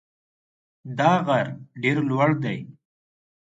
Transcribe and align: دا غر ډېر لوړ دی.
دا 0.97 1.11
غر 1.25 1.47
ډېر 1.81 1.97
لوړ 2.09 2.29
دی. 2.43 2.57